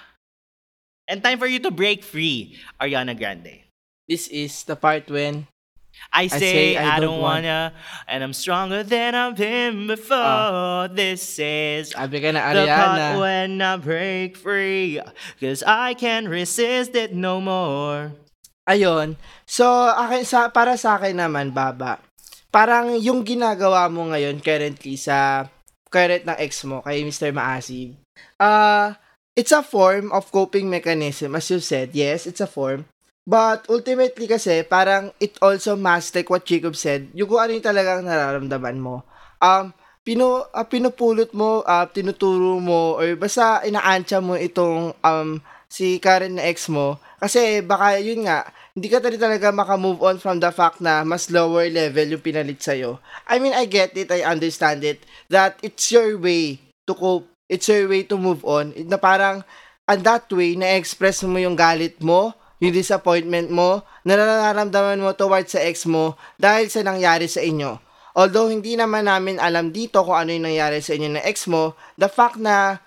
[1.07, 3.63] And time for you to break free, Ariana Grande.
[4.11, 5.47] This is the part when
[6.11, 7.73] I say say, I I, don't don't wanna,
[8.07, 10.91] and I'm stronger than I've been before.
[10.91, 13.19] this is sabi ka na, the part Ariana.
[13.23, 14.99] when I break free,
[15.39, 18.11] cause I can't resist it no more.
[18.67, 19.15] Ayun.
[19.47, 22.03] So, akin, sa, para sa akin naman, Baba,
[22.49, 25.47] parang yung ginagawa mo ngayon currently sa
[25.87, 27.31] current ng ex mo kay Mr.
[27.31, 27.95] Maasib,
[28.39, 28.95] uh,
[29.37, 31.37] it's a form of coping mechanism.
[31.37, 32.89] As you said, yes, it's a form.
[33.27, 37.67] But ultimately kasi, parang it also masks like what Jacob said, yung kung ano yung
[37.67, 39.03] talagang nararamdaman mo.
[39.43, 39.75] Um,
[40.07, 46.39] pino, ah, pinupulot mo, ah, tinuturo mo, or basta inaantya mo itong um, si Karen
[46.39, 47.03] na ex mo.
[47.19, 51.33] Kasi baka yun nga, hindi ka talaga talaga makamove on from the fact na mas
[51.33, 53.01] lower level yung pinalit sa'yo.
[53.25, 55.01] I mean, I get it, I understand it,
[55.33, 59.41] that it's your way to cope, it's your way to move on, na parang,
[59.89, 65.57] and that way, na-express mo yung galit mo, yung disappointment mo, na nararamdaman mo towards
[65.57, 67.81] sa ex mo dahil sa nangyari sa inyo.
[68.13, 71.73] Although hindi naman namin alam dito kung ano yung nangyari sa inyo ng ex mo,
[71.97, 72.77] the fact na,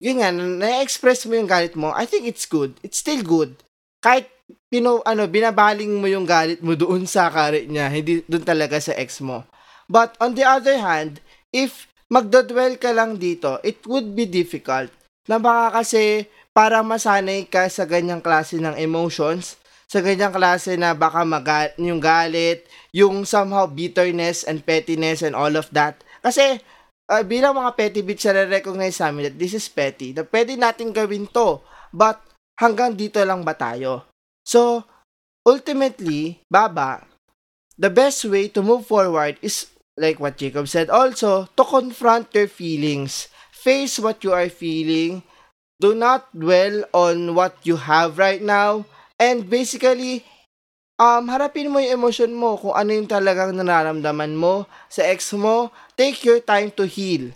[0.00, 2.80] yun nga, na-express mo yung galit mo, I think it's good.
[2.80, 3.60] It's still good.
[4.00, 4.32] Kahit
[4.68, 8.92] pino, ano, binabaling mo yung galit mo doon sa karit niya, hindi doon talaga sa
[8.98, 9.46] ex mo.
[9.86, 11.20] But on the other hand,
[11.54, 14.90] if magdodwell ka lang dito, it would be difficult.
[15.30, 19.56] Na baka kasi para masanay ka sa ganyang klase ng emotions,
[19.88, 25.52] sa ganyang klase na baka magal yung galit, yung somehow bitterness and pettiness and all
[25.54, 26.00] of that.
[26.24, 26.58] Kasi
[27.10, 30.16] uh, bilang mga petty bitch, recognize namin that this is petty.
[30.16, 31.60] Na pwede natin gawin to.
[31.94, 32.20] But
[32.58, 34.13] hanggang dito lang ba tayo?
[34.44, 34.84] So,
[35.48, 37.08] ultimately, Baba,
[37.76, 42.48] the best way to move forward is, like what Jacob said also, to confront your
[42.48, 43.28] feelings.
[43.52, 45.24] Face what you are feeling.
[45.80, 48.84] Do not dwell on what you have right now.
[49.18, 50.22] And basically,
[51.00, 55.72] um, harapin mo yung emotion mo kung ano yung talagang nararamdaman mo sa ex mo.
[55.96, 57.32] Take your time to heal.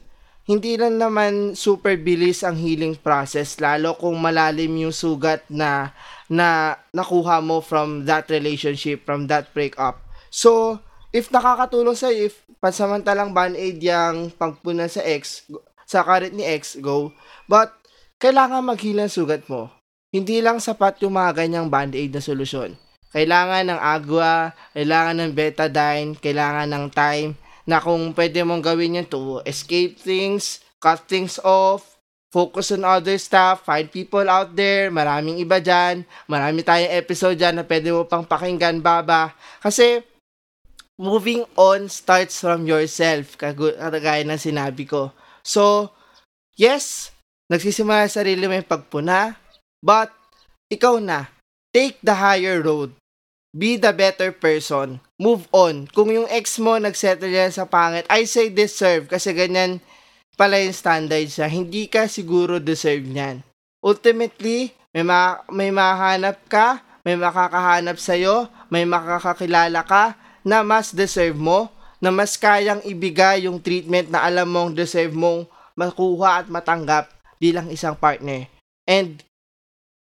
[0.49, 5.92] Hindi lang naman super bilis ang healing process, lalo kung malalim yung sugat na
[6.29, 10.01] na nakuha mo from that relationship, from that breakup.
[10.29, 15.49] So, if nakakatulong sa if pansamantalang band-aid yung pagpuna sa ex,
[15.88, 17.17] sa current ni ex, go.
[17.49, 17.73] But,
[18.21, 19.73] kailangan maghila ang sugat mo.
[20.12, 22.77] Hindi lang sapat yung mga ganyang band-aid na solusyon.
[23.09, 27.33] Kailangan ng agua, kailangan ng betadine, kailangan ng time
[27.69, 31.97] na kung pwede mong gawin yun to escape things, cut things off,
[32.29, 37.61] focus on other stuff, find people out there, maraming iba dyan, marami tayong episode dyan
[37.61, 39.33] na pwede mo pang pakinggan, baba.
[39.64, 40.05] Kasi,
[41.01, 45.12] moving on starts from yourself, kagaya ng sinabi ko.
[45.41, 45.95] So,
[46.61, 47.14] yes,
[47.49, 49.41] nagsisimula sa sarili mo yung pagpuna,
[49.81, 50.12] but,
[50.69, 51.33] ikaw na,
[51.73, 52.93] take the higher road.
[53.57, 55.01] Be the better person.
[55.17, 55.88] Move on.
[55.88, 59.81] Kung yung ex mo nagsettle yan sa pangit, I say deserve kasi ganyan
[60.38, 61.51] pala yung standard siya.
[61.51, 63.42] Hindi ka siguro deserve niyan.
[63.83, 70.14] Ultimately, may, ma- may mahanap ka, may makakahanap sa'yo, may makakakilala ka
[70.46, 75.51] na mas deserve mo, na mas kayang ibigay yung treatment na alam mong deserve mong
[75.74, 77.11] makuha at matanggap
[77.42, 78.46] bilang isang partner.
[78.87, 79.22] And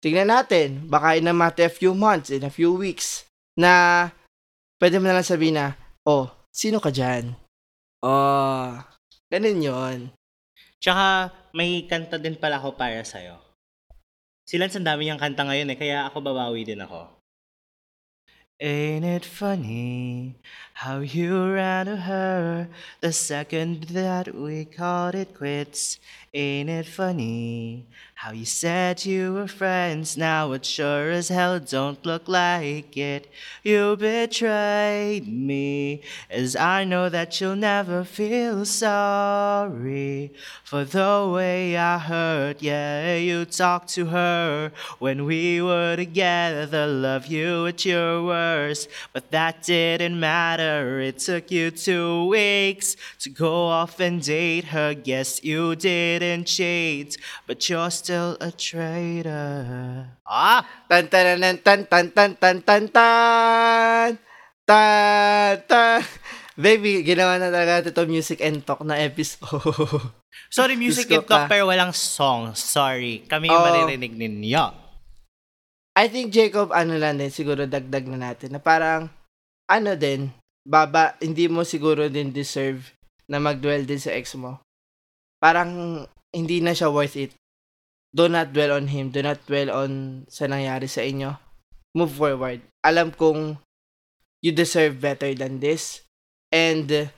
[0.00, 4.08] tingnan natin, baka in a matter of few months, in a few weeks, na
[4.80, 5.76] pwede mo na lang sabihin na,
[6.08, 7.36] oh, sino ka dyan?
[8.00, 8.80] Oh,
[9.32, 10.00] ganun yon.
[10.78, 13.40] Tsaka, may kanta din pala ako para sa'yo.
[14.44, 17.08] Silan ang dami niyang kanta ngayon eh, kaya ako babawi din ako.
[18.60, 20.38] Ain't it funny
[20.74, 22.68] how you ran to her
[23.00, 25.98] the second that we called it quits?
[26.36, 30.16] Ain't it funny how you said you were friends?
[30.16, 33.30] Now it sure as hell don't look like it.
[33.62, 40.32] You betrayed me, as I know that you'll never feel sorry
[40.64, 42.60] for the way I hurt.
[42.60, 46.88] Yeah, you talked to her when we were together.
[46.88, 50.63] Love you at your worst, but that didn't matter.
[51.04, 54.94] It took you two weeks to go off and date her.
[54.94, 60.08] Guess you didn't cheat, but you're still a traitor.
[60.24, 60.64] Ah!
[60.88, 64.10] Tan tan tan tan tan tan tan tan tan
[64.66, 66.00] tan tan
[66.54, 70.14] Baby, ginawa na talaga ito music and talk na episode.
[70.54, 71.50] Sorry, music and talk ka.
[71.50, 72.54] pero walang song.
[72.54, 73.26] Sorry.
[73.26, 73.66] Kami yung Oo.
[73.66, 74.64] maririnig ninyo.
[75.98, 79.10] I think Jacob, ano lang din, siguro dagdag na natin, na parang,
[79.66, 80.30] ano din,
[80.64, 82.96] baba, hindi mo siguro din deserve
[83.28, 84.60] na mag-dwell din sa ex mo.
[85.38, 87.32] Parang, hindi na siya worth it.
[88.10, 89.14] Do not dwell on him.
[89.14, 91.36] Do not dwell on sa nangyari sa inyo.
[91.94, 92.60] Move forward.
[92.82, 93.58] Alam kong
[94.44, 96.04] you deserve better than this.
[96.52, 97.08] And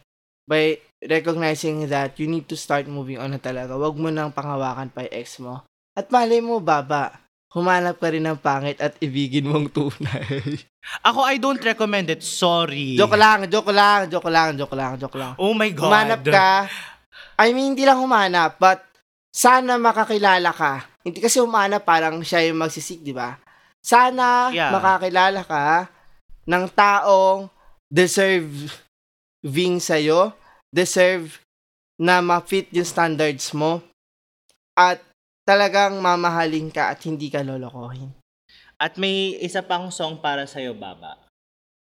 [0.47, 3.75] by recognizing that, you need to start moving on na talaga.
[3.75, 5.67] Huwag mo nang pangawakan pa yung ex mo.
[5.97, 7.19] At malay mo, baba,
[7.57, 10.61] humanap ka rin ng pangit at ibigin mong tunay.
[11.09, 12.21] Ako, I don't recommend it.
[12.21, 13.01] Sorry.
[13.01, 15.33] joke lang, joke lang, joke lang, joke lang, joke lang.
[15.41, 15.89] Oh my God.
[15.89, 16.69] Humanap ka.
[17.41, 18.85] I mean, hindi lang humanap, but
[19.33, 20.85] sana makakilala ka.
[21.01, 23.41] Hindi kasi humanap parang siya yung magsisik, di ba?
[23.81, 24.69] Sana Yeah.
[24.77, 25.89] makakilala ka
[26.45, 27.49] ng taong
[27.89, 30.33] deserving sa'yo,
[30.69, 31.41] deserve
[31.97, 33.81] na ma-fit yung standards mo,
[34.77, 35.01] at
[35.47, 38.11] talagang mamahalin ka at hindi ka lolokohin.
[38.77, 41.17] At may isa pang song para sa'yo, Baba.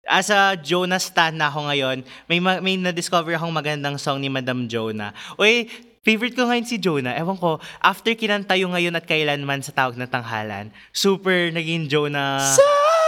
[0.03, 4.27] As a Jonah stan na ako ngayon, may, ma- may na-discover akong magandang song ni
[4.27, 5.15] Madam Jonah.
[5.39, 5.71] Uy,
[6.03, 7.15] favorite ko ngayon si Jonah.
[7.15, 12.41] Ewan ko, after kinanta yung ngayon at kailanman sa tawag na tanghalan, super naging Jonah...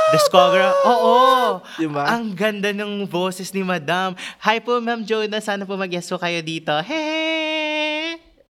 [0.06, 0.62] Discover.
[0.86, 1.18] Oo.
[1.82, 2.06] Diba?
[2.06, 4.14] Ang ganda ng boses ni Madam.
[4.46, 5.42] Hi po, Ma'am Jonah.
[5.42, 6.78] Sana po mag-yes po kayo dito.
[6.86, 7.15] Hey!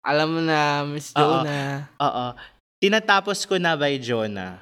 [0.04, 1.10] Alam mo na, Miss.
[1.10, 1.88] Jonah.
[1.96, 2.26] Oo.
[2.76, 4.60] Tinatapos ko na by Jonah.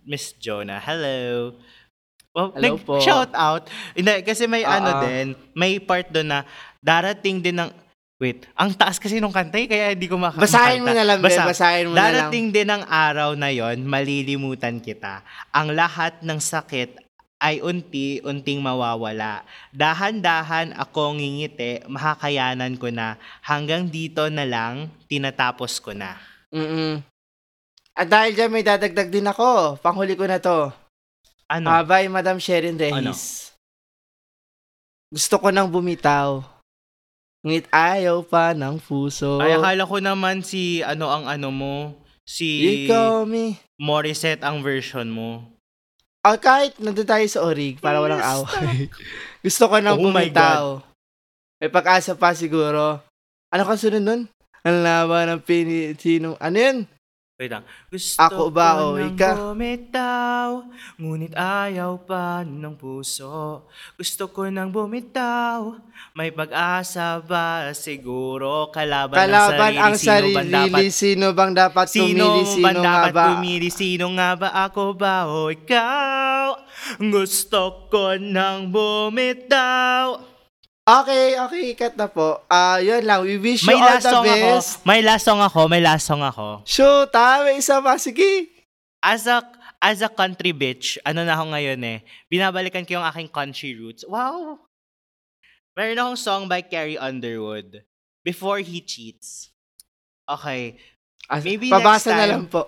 [0.00, 1.52] Miss Jonah, hello.
[2.32, 2.96] Well, Hello nag- po.
[2.96, 3.68] Shout out.
[3.92, 4.72] Hindi, kasi may Oo.
[4.72, 6.40] ano din, may part doon na
[6.80, 7.70] darating din ng
[8.18, 11.22] Wait, ang taas kasi nung kanta eh, kaya hindi ko maka- Basahin mo na lang,
[11.22, 11.30] be.
[11.30, 11.46] Basa.
[11.46, 12.26] Basahin mo na lang.
[12.26, 15.22] Darating din ang araw na yon, malilimutan kita.
[15.54, 16.98] Ang lahat ng sakit
[17.38, 19.46] ay unti-unting mawawala.
[19.70, 23.14] Dahan-dahan akong ngingiti, makakayanan ko na.
[23.46, 26.18] Hanggang dito na lang, tinatapos ko na.
[26.50, 26.98] Mm-mm.
[27.98, 29.78] At dahil dyan, may dadagdag din ako.
[29.78, 30.70] Panghuli ko na to.
[31.50, 31.66] Ano?
[31.86, 33.54] By Madam Sherin Reyes.
[35.08, 36.44] Gusto ko nang bumitaw.
[37.42, 39.38] Ngunit ayaw pa ng puso.
[39.38, 41.74] Ay, akala ko naman si, ano ang ano mo,
[42.26, 43.56] si Ikaw, me.
[43.78, 45.57] Morissette ang version mo.
[46.28, 48.92] Ah, kahit nandun tayo sa orig, para walang Yes, away.
[49.48, 50.84] Gusto ko nang Oh bumitaw.
[51.56, 53.00] May pag-asa pa siguro.
[53.48, 54.28] Ano ka sunod nun?
[54.60, 55.96] Ang laban ng pini...
[55.96, 56.36] Sino?
[56.36, 56.84] Ano yun?
[57.38, 57.62] Wait lang.
[57.86, 59.34] Gusto Ako ba o ko nang ikaw?
[59.54, 60.48] bumitaw,
[60.98, 63.62] ngunit ayaw pa ng puso.
[63.94, 65.78] Gusto ko nang bumitaw,
[66.18, 67.70] may pag-asa ba?
[67.78, 70.34] Siguro kalaban, Kalaban ang ang sarili.
[70.34, 70.98] Sino bang dapat sarili.
[70.98, 72.42] Sino bang dapat Sino pumili?
[72.42, 73.24] ba Sino nga dapat ba?
[73.30, 73.68] pumili?
[73.70, 76.46] Sino nga ba ako ba o ikaw?
[76.98, 80.27] Gusto ko nang bumitaw.
[80.88, 82.40] Okay, okay, cut na po.
[82.48, 83.20] Ah, yun lang.
[83.20, 84.48] We wish you May all last the song ako.
[84.48, 84.70] best.
[84.88, 85.60] May last song ako.
[85.68, 86.46] May last song ako.
[86.64, 87.44] Shoot, ha?
[87.44, 88.00] May isa pa.
[88.00, 88.48] Sige.
[89.04, 89.44] As a
[89.84, 91.98] as a country bitch, ano na ako ngayon eh.
[92.32, 94.00] Binabalikan ko yung aking country roots.
[94.08, 94.64] Wow.
[95.76, 97.84] Meron akong song by Carrie Underwood.
[98.24, 99.52] Before He Cheats.
[100.24, 100.80] Okay.
[101.28, 102.32] Ah, Maybe Pabasa next na time.
[102.32, 102.64] lang po.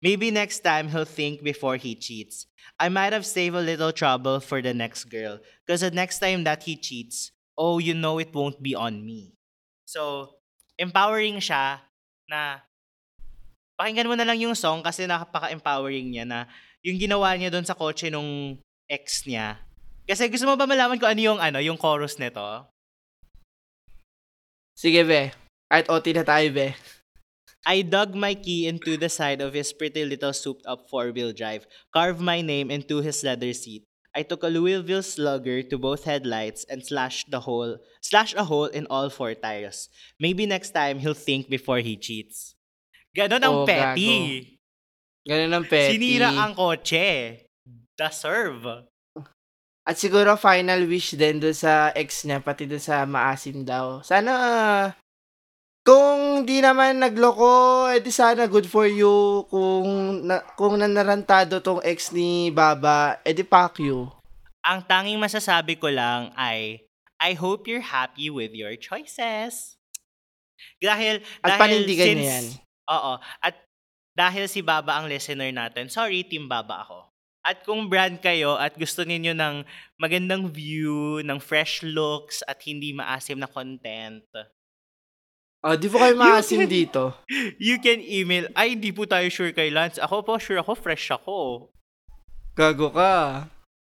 [0.00, 2.48] Maybe next time he'll think before he cheats.
[2.80, 5.38] I might have saved a little trouble for the next girl.
[5.62, 9.36] Because the next time that he cheats, oh, you know it won't be on me.
[9.84, 10.34] So,
[10.80, 11.84] empowering siya
[12.28, 12.64] na
[13.76, 16.38] pakinggan mo na lang yung song kasi nakapaka-empowering niya na
[16.82, 19.60] yung ginawa niya doon sa kotse nung ex niya.
[20.08, 22.42] Kasi gusto mo ba malaman ko ano yung ano, yung chorus nito?
[24.74, 25.30] Sige, be.
[25.70, 26.74] Kahit OT na tayo, be.
[27.62, 31.30] I dug my key into the side of his pretty little souped up four wheel
[31.30, 33.86] drive, carved my name into his leather seat.
[34.12, 38.68] I took a Louisville slugger to both headlights and slashed the hole slashed a hole
[38.68, 39.88] in all four tires.
[40.20, 42.52] Maybe next time he'll think before he cheats.
[43.16, 44.60] Ganon ang Oh, petty.
[45.24, 45.96] Ganun ang petty.
[45.96, 47.48] Sinira ang kotse.
[47.96, 48.84] Deserve.
[49.82, 53.98] At siguro final wish din doon sa ex niya, pati doon sa maasim daw.
[54.04, 54.92] Sana,
[55.82, 59.42] kung di naman nagloko, edi sana good for you.
[59.50, 64.06] Kung, na, kung nanarantado tong ex ni Baba, edi fuck you.
[64.62, 66.86] Ang tanging masasabi ko lang ay
[67.18, 69.78] I hope you're happy with your choices.
[70.78, 72.46] Dahil, At dahil panindigan since, niya yan.
[72.90, 73.12] Oo.
[73.42, 73.54] At
[74.14, 77.10] dahil si Baba ang listener natin, sorry, Team Baba ako.
[77.42, 79.66] At kung brand kayo at gusto ninyo ng
[79.98, 84.22] magandang view, ng fresh looks, at hindi maasim na content,
[85.62, 87.14] Oh, di po kayo maasim dito.
[87.62, 89.94] you can email, ay, hindi po tayo sure kay Lance.
[90.02, 91.70] Ako po, sure ako, fresh ako.
[92.58, 93.46] Gago ka.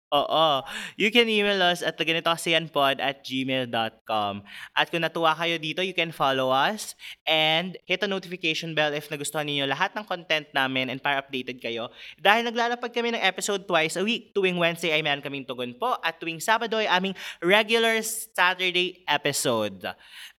[0.09, 0.65] Oo.
[0.97, 4.41] You can email us at ganito kasi yan pod at gmail.com.
[4.73, 6.97] At kung natuwa kayo dito, you can follow us
[7.29, 11.61] and hit the notification bell if nagustuhan niyo lahat ng content namin and para updated
[11.61, 11.93] kayo.
[12.17, 14.33] Dahil naglalapag kami ng episode twice a week.
[14.33, 17.13] Tuwing Wednesday ay meron kaming tugon po at tuwing Sabado ay aming
[17.45, 19.85] regular Saturday episode.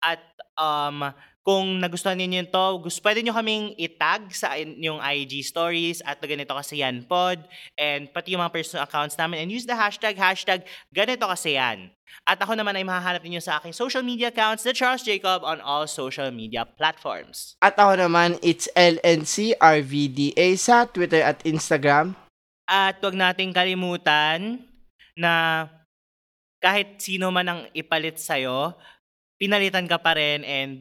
[0.03, 0.19] At
[0.59, 1.15] um,
[1.51, 6.55] kung nagustuhan niyo to, gusto, pwede nyo kaming itag sa inyong IG stories at ganito
[6.55, 7.43] kasi yan pod
[7.75, 10.63] and pati yung mga personal accounts namin and use the hashtag, hashtag
[10.95, 11.91] ganito kasi yan.
[12.23, 15.59] At ako naman ay mahahanap ninyo sa aking social media accounts, The Charles Jacob on
[15.59, 17.59] all social media platforms.
[17.59, 22.15] At ako naman, it's LNCRVDA sa Twitter at Instagram.
[22.71, 24.63] At huwag nating kalimutan
[25.19, 25.67] na
[26.63, 28.79] kahit sino man ang ipalit sa'yo,
[29.35, 30.79] pinalitan ka pa rin and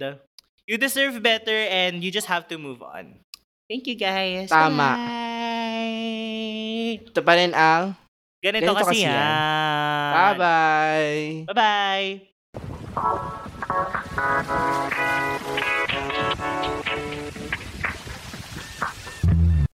[0.69, 3.17] you deserve better and you just have to move on.
[3.65, 4.53] Thank you guys.
[4.53, 4.93] Tama.
[5.01, 7.01] Bye.
[7.09, 7.97] Ito pa rin ang
[8.39, 9.19] Ganito, Ganito kasi kasi yan.
[9.19, 10.15] yan.
[10.15, 11.43] bye-bye.
[11.49, 12.29] Bye-bye.